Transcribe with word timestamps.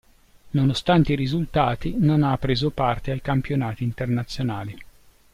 Nonostante 0.53 1.13
i 1.13 1.15
risultati 1.15 1.93
non 1.95 2.23
ha 2.23 2.35
preso 2.39 2.71
parte 2.71 3.11
ai 3.11 3.21
campionati 3.21 3.83
internazionali. 3.83 4.75